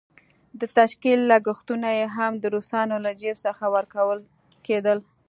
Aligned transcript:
د 0.59 0.61
تشکيل 0.77 1.19
لګښتونه 1.31 1.89
یې 1.99 2.05
هم 2.15 2.33
د 2.39 2.45
روسانو 2.55 2.95
له 3.05 3.11
جېب 3.21 3.37
څخه 3.45 3.63
ورکول 3.75 4.19
کېدل. 4.67 4.97